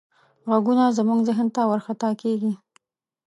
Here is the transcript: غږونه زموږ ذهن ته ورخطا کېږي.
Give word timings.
غږونه 0.49 0.85
زموږ 0.97 1.19
ذهن 1.27 1.47
ته 1.55 1.61
ورخطا 1.71 2.09
کېږي. 2.21 2.53